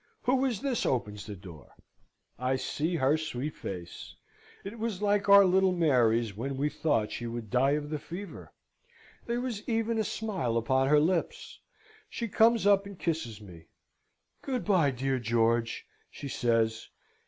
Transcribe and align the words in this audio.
Who 0.23 0.43
is 0.45 0.61
this 0.61 0.83
opens 0.83 1.27
the 1.27 1.35
door? 1.35 1.75
I 2.39 2.55
see 2.55 2.95
her 2.95 3.17
sweet 3.19 3.55
face. 3.55 4.15
It 4.63 4.79
was 4.79 4.99
like 4.99 5.29
our 5.29 5.45
little 5.45 5.73
Mary's 5.73 6.35
when 6.35 6.57
we 6.57 6.69
thought 6.69 7.11
she 7.11 7.27
would 7.27 7.51
die 7.51 7.73
of 7.73 7.91
the 7.91 7.99
fever. 7.99 8.51
There 9.27 9.41
was 9.41 9.61
even 9.69 9.99
a 9.99 10.03
smile 10.03 10.57
upon 10.57 10.87
her 10.87 10.99
lips. 10.99 11.59
She 12.09 12.27
comes 12.27 12.65
up 12.65 12.87
and 12.87 12.97
kisses 12.97 13.41
me. 13.41 13.67
"Good 14.41 14.65
bye, 14.65 14.89
dear 14.89 15.19
George!" 15.19 15.85
she 16.09 16.27
says. 16.27 16.89